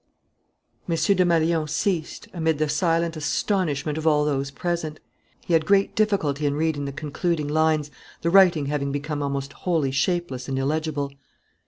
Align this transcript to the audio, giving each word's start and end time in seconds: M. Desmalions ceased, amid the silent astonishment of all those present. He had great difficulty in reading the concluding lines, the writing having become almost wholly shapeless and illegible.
M. 0.89 0.95
Desmalions 0.95 1.69
ceased, 1.69 2.27
amid 2.33 2.57
the 2.57 2.67
silent 2.67 3.15
astonishment 3.15 3.99
of 3.99 4.07
all 4.07 4.25
those 4.25 4.49
present. 4.49 4.99
He 5.45 5.53
had 5.53 5.63
great 5.67 5.93
difficulty 5.95 6.47
in 6.47 6.55
reading 6.55 6.85
the 6.85 6.91
concluding 6.91 7.47
lines, 7.47 7.91
the 8.23 8.31
writing 8.31 8.65
having 8.65 8.91
become 8.91 9.21
almost 9.21 9.53
wholly 9.53 9.91
shapeless 9.91 10.47
and 10.47 10.57
illegible. 10.57 11.11